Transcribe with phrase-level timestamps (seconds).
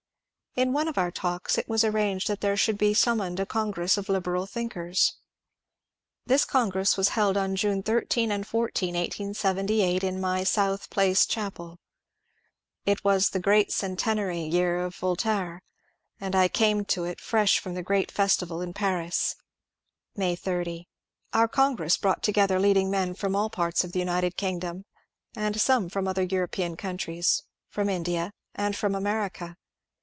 [0.53, 3.95] In one of our talks it was arranged that there should be summoned a Congress
[3.97, 5.15] of Lib eral Thinkers.
[6.25, 11.79] This congress was held on June 13 and 14, 1878, in my South Place chapel.
[12.85, 15.61] It was the centenary year of Voltaire,
[16.19, 19.37] and I came to it fresh from the great festival in Paris
[20.17, 20.87] (May 388
[21.33, 21.47] MONCURE DANIEL CX)NWAY 30).
[21.47, 24.83] Our congress brought together leading men from all parts of the United Kingdom,
[25.33, 29.55] and some from other European countries, from India, and from America.